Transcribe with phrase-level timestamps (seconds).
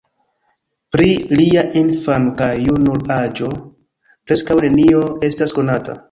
[0.95, 3.51] Pri lia infan- kaj junul-aĝo
[4.31, 5.97] preskaŭ nenio estas konata.